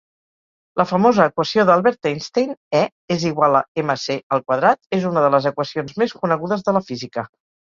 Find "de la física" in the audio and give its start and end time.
6.71-7.29